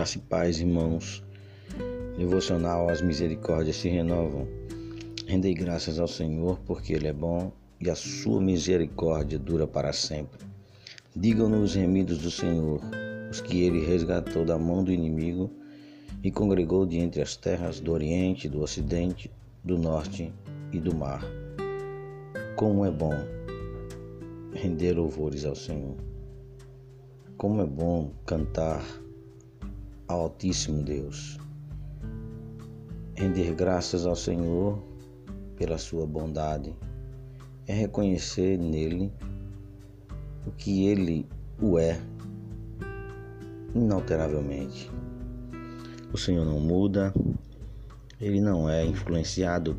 [0.00, 1.22] Graça e paz, irmãos.
[2.16, 4.48] Devocional As Misericórdias se renovam.
[5.26, 10.40] Rendei graças ao Senhor, porque Ele é bom e a sua misericórdia dura para sempre.
[11.14, 12.80] Digam-nos os remidos do Senhor,
[13.30, 15.50] os que Ele resgatou da mão do inimigo
[16.24, 19.30] e congregou de entre as terras do Oriente, do Ocidente,
[19.62, 20.32] do Norte
[20.72, 21.22] e do Mar.
[22.56, 23.12] Como é bom
[24.54, 25.96] render louvores ao Senhor.
[27.36, 28.82] Como é bom cantar
[30.10, 31.38] ao Altíssimo Deus.
[33.14, 34.82] Render graças ao Senhor
[35.56, 36.74] pela sua bondade
[37.68, 39.12] é reconhecer nele
[40.44, 41.28] o que ele
[41.62, 42.00] o é
[43.72, 44.90] inalteravelmente.
[46.12, 47.14] O Senhor não muda,
[48.20, 49.76] ele não é influenciado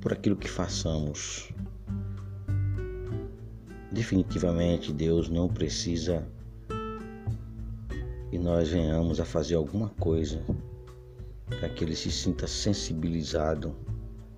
[0.00, 1.52] por aquilo que façamos.
[3.90, 6.24] Definitivamente, Deus não precisa
[8.30, 10.42] e nós venhamos a fazer alguma coisa
[11.48, 13.74] para que ele se sinta sensibilizado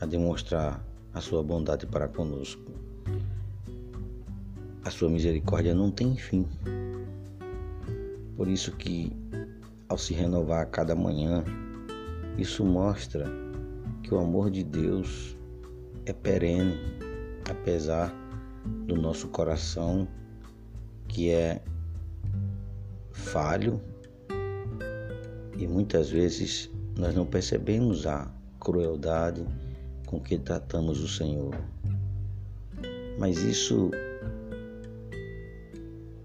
[0.00, 2.72] a demonstrar a sua bondade para conosco.
[4.84, 6.46] A sua misericórdia não tem fim.
[8.36, 9.12] Por isso que
[9.88, 11.44] ao se renovar a cada manhã,
[12.36, 13.26] isso mostra
[14.02, 15.36] que o amor de Deus
[16.06, 16.78] é perene,
[17.48, 18.12] apesar
[18.86, 20.08] do nosso coração
[21.06, 21.62] que é
[23.14, 23.80] falho
[25.56, 29.46] e muitas vezes nós não percebemos a crueldade
[30.04, 31.54] com que tratamos o Senhor.
[33.18, 33.90] Mas isso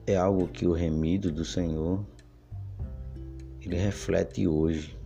[0.07, 2.03] é algo que o remido do Senhor
[3.61, 4.97] ele reflete hoje,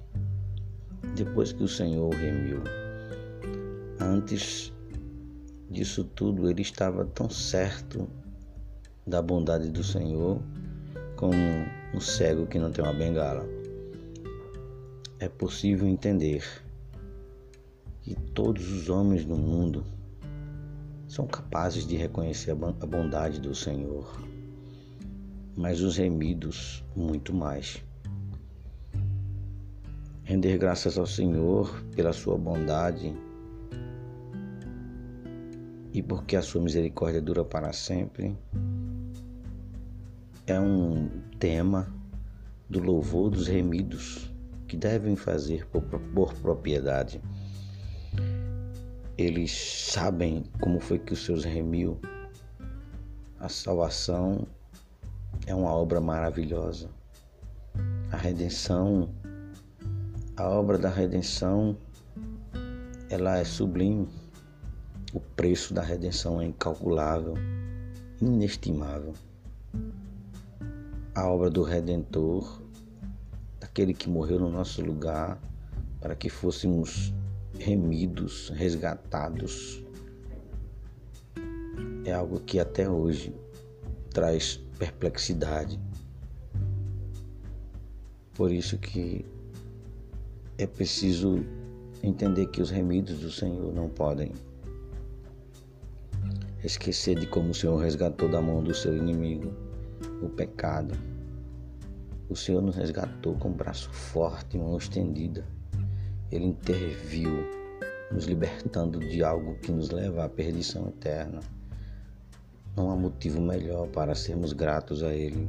[1.16, 2.61] depois que o Senhor o remiu.
[4.00, 4.72] Antes
[5.70, 8.08] disso tudo, ele estava tão certo
[9.06, 10.42] da bondade do Senhor
[11.16, 11.33] como
[11.94, 13.45] um cego que não tem uma bengala.
[15.20, 16.43] É possível entender
[18.02, 19.83] que todos os homens do mundo
[21.08, 24.20] são capazes de reconhecer a bondade do Senhor,
[25.55, 27.83] mas os remidos muito mais.
[30.23, 33.16] Render graças ao Senhor pela sua bondade
[35.93, 38.36] e porque a sua misericórdia dura para sempre
[40.45, 41.09] é um
[41.39, 41.87] tema
[42.70, 44.30] do louvor dos remidos
[44.67, 47.21] que devem fazer por, por propriedade.
[49.17, 51.98] Eles sabem como foi que os seus remiu.
[53.39, 54.45] A salvação
[55.45, 56.89] é uma obra maravilhosa.
[58.11, 59.10] A redenção,
[60.36, 61.77] a obra da redenção,
[63.10, 64.10] ela é sublime.
[65.14, 67.36] O preço da redenção é incalculável,
[68.20, 69.14] inestimável
[71.15, 72.59] a obra do Redentor,
[73.59, 75.39] daquele que morreu no nosso lugar,
[76.01, 77.13] para que fôssemos
[77.59, 79.83] remidos, resgatados.
[82.03, 83.33] É algo que até hoje
[84.09, 85.79] traz perplexidade.
[88.33, 89.23] Por isso que
[90.57, 91.45] é preciso
[92.01, 94.31] entender que os remidos do Senhor não podem
[96.63, 99.53] esquecer de como o Senhor resgatou da mão do seu inimigo
[100.26, 100.95] o pecado.
[102.30, 105.45] O Senhor nos resgatou com um braço forte e mão estendida.
[106.32, 107.32] Ele interviu,
[108.11, 111.42] nos libertando de algo que nos leva à perdição eterna.
[112.76, 115.48] Não há motivo melhor para sermos gratos a Ele,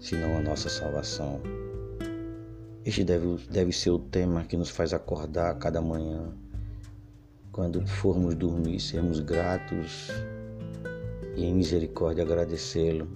[0.00, 1.40] senão a nossa salvação.
[2.84, 6.32] Este deve, deve ser o tema que nos faz acordar cada manhã.
[7.52, 10.10] Quando formos dormir, sermos gratos
[11.36, 13.08] e em misericórdia agradecê-lo.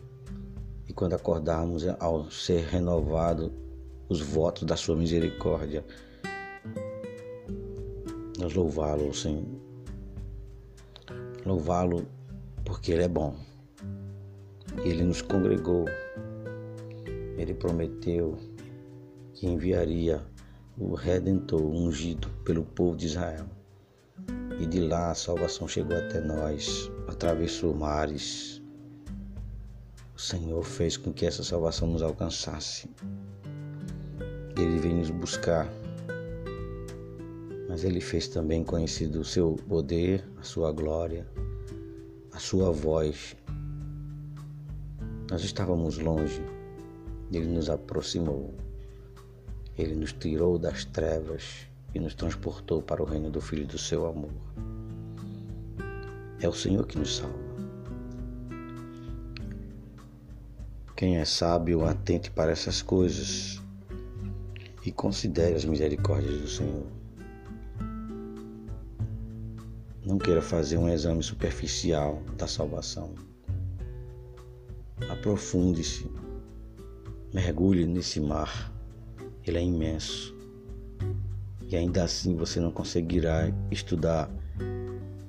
[0.89, 3.53] E quando acordarmos ao ser renovado
[4.09, 5.85] os votos da sua misericórdia,
[8.39, 9.45] nós louvá-lo, Senhor.
[11.45, 12.07] Louvá-lo
[12.65, 13.35] porque Ele é bom.
[14.85, 15.85] Ele nos congregou.
[17.37, 18.39] Ele prometeu
[19.35, 20.23] que enviaria
[20.77, 23.47] o Redentor ungido pelo povo de Israel.
[24.61, 28.63] E de lá a salvação chegou até nós, atravessou mares.
[30.15, 32.89] O Senhor fez com que essa salvação nos alcançasse.
[34.57, 35.69] Ele veio nos buscar,
[37.69, 41.27] mas ele fez também conhecido o seu poder, a sua glória,
[42.33, 43.37] a sua voz.
[45.31, 46.43] Nós estávamos longe,
[47.33, 48.53] ele nos aproximou,
[49.77, 54.07] ele nos tirou das trevas e nos transportou para o reino do Filho do seu
[54.07, 54.33] amor.
[56.41, 57.49] É o Senhor que nos salva.
[60.95, 63.61] Quem é sábio, atente para essas coisas
[64.85, 66.87] e considere as misericórdias do Senhor.
[70.05, 73.15] Não queira fazer um exame superficial da salvação.
[75.11, 76.11] Aprofunde-se,
[77.35, 78.73] mergulhe nesse mar,
[79.45, 80.37] ele é imenso.
[81.69, 84.31] E ainda assim você não conseguirá estudar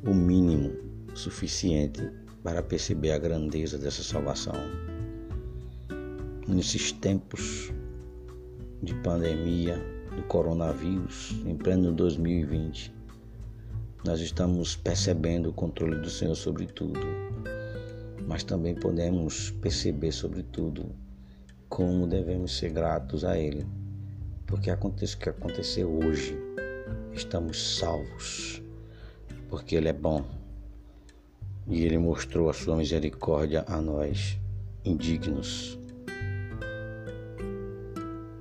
[0.04, 2.12] o mínimo suficiente
[2.44, 4.56] para perceber a grandeza dessa salvação.
[6.48, 7.72] Nesses tempos
[8.82, 9.78] de pandemia
[10.16, 12.94] do coronavírus, em pleno 2020,
[14.06, 17.00] nós estamos percebendo o controle do Senhor sobre tudo,
[18.26, 20.96] mas também podemos perceber, sobretudo,
[21.68, 23.68] como devemos ser gratos a Ele,
[24.48, 26.38] porque acontece o que aconteceu hoje,
[27.14, 28.64] estamos salvos,
[29.50, 30.39] porque Ele é bom
[31.70, 34.38] e Ele mostrou a sua misericórdia a nós,
[34.84, 35.80] indignos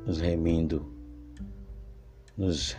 [0.09, 0.91] nos remindo,
[2.35, 2.75] nos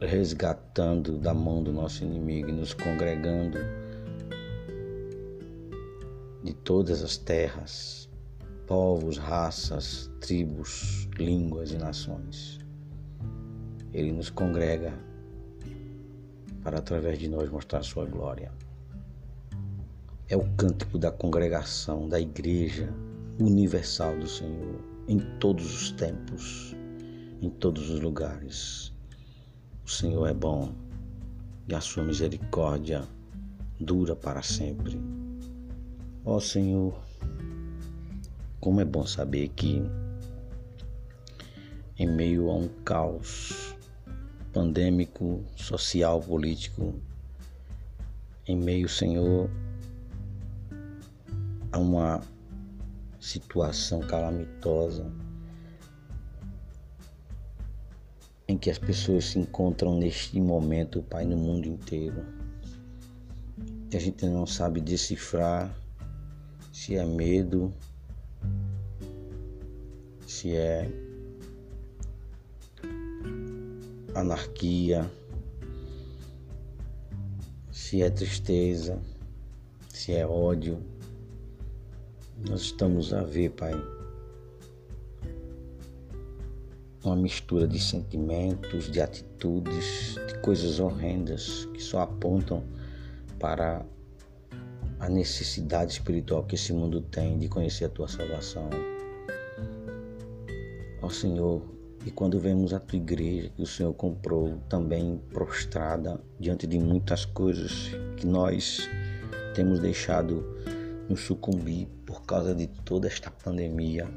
[0.00, 3.58] resgatando da mão do nosso inimigo e nos congregando
[6.42, 8.08] de todas as terras,
[8.66, 12.58] povos, raças, tribos, línguas e nações.
[13.92, 14.94] Ele nos congrega
[16.62, 18.50] para através de nós mostrar sua glória.
[20.30, 22.88] É o cântico da congregação, da igreja
[23.40, 24.78] universal do Senhor
[25.08, 26.72] em todos os tempos,
[27.42, 28.92] em todos os lugares.
[29.84, 30.72] O Senhor é bom
[31.66, 33.02] e a sua misericórdia
[33.80, 35.02] dura para sempre.
[36.24, 36.96] Ó Senhor,
[38.60, 39.82] como é bom saber que
[41.98, 43.74] em meio a um caos
[44.52, 46.94] pandêmico, social, político,
[48.46, 49.50] em meio, Senhor,
[51.72, 52.20] a uma
[53.20, 55.10] situação calamitosa
[58.48, 62.24] em que as pessoas se encontram neste momento, Pai, no mundo inteiro.
[63.92, 65.72] E a gente não sabe decifrar
[66.72, 67.72] se é medo,
[70.26, 70.90] se é
[74.14, 75.08] anarquia,
[77.70, 79.00] se é tristeza,
[79.88, 80.82] se é ódio
[82.48, 83.74] nós estamos a ver, Pai,
[87.04, 92.62] uma mistura de sentimentos, de atitudes, de coisas horrendas que só apontam
[93.38, 93.84] para
[94.98, 98.68] a necessidade espiritual que esse mundo tem de conhecer a tua salvação.
[101.00, 101.62] Ó Senhor,
[102.04, 107.24] e quando vemos a tua igreja que o Senhor comprou também prostrada diante de muitas
[107.24, 108.88] coisas que nós
[109.54, 110.44] temos deixado
[111.10, 114.08] nos sucumbir por causa de toda esta pandemia,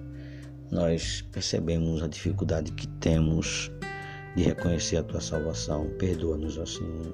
[0.72, 3.72] nós percebemos a dificuldade que temos
[4.36, 5.90] de reconhecer a tua salvação.
[5.98, 7.14] Perdoa-nos, ó Senhor.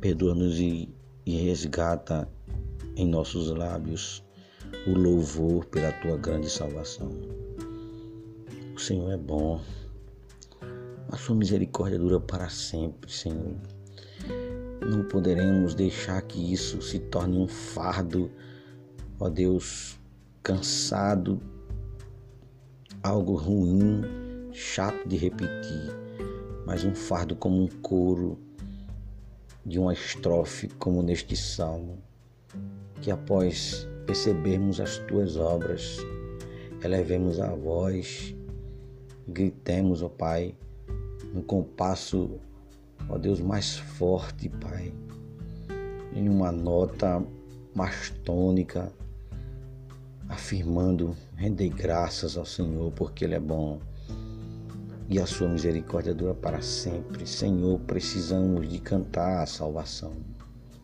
[0.00, 0.88] Perdoa-nos e,
[1.26, 2.26] e resgata
[2.96, 4.24] em nossos lábios
[4.86, 7.10] o louvor pela tua grande salvação.
[8.74, 9.60] O Senhor é bom.
[11.10, 13.56] A sua misericórdia dura para sempre, Senhor.
[14.80, 18.30] Não poderemos deixar que isso se torne um fardo
[19.20, 20.00] ó Deus,
[20.42, 21.38] cansado,
[23.02, 24.00] algo ruim,
[24.50, 25.92] chato de repetir,
[26.66, 28.38] mas um fardo como um coro
[29.64, 31.98] de uma estrofe como neste salmo,
[33.02, 35.98] que após percebermos as tuas obras,
[36.82, 38.34] elevemos a voz,
[39.28, 40.54] gritemos, ó Pai,
[41.34, 42.40] no compasso,
[43.06, 44.94] ó Deus, mais forte, Pai,
[46.14, 47.22] em uma nota
[47.74, 48.90] mais tônica,
[50.30, 53.80] afirmando: rendei graças ao Senhor, porque Ele é bom
[55.08, 57.26] e a sua misericórdia dura para sempre.
[57.26, 60.12] Senhor, precisamos de cantar a salvação.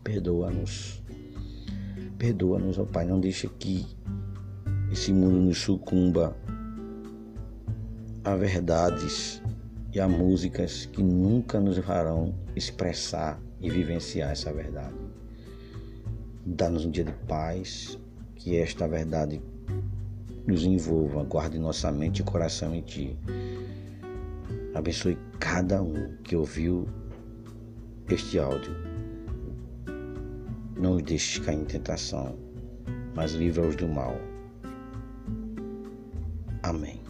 [0.02, 1.00] Perdoa-nos.
[2.18, 3.06] Perdoa-nos, ó Pai.
[3.06, 3.86] Não deixe que
[4.90, 6.36] esse mundo nos sucumba
[8.24, 9.40] a verdades
[9.92, 14.96] e a músicas que nunca nos farão expressar e vivenciar essa verdade.
[16.44, 17.96] Dá-nos um dia de paz,
[18.36, 19.40] que esta verdade
[20.46, 23.18] nos envolva, guarde nossa mente e coração em Ti.
[24.74, 26.88] Abençoe cada um que ouviu
[28.08, 28.72] este áudio.
[30.78, 32.38] Não os deixes cair em tentação,
[33.14, 34.14] mas livra-os do mal.
[36.62, 37.05] Amém.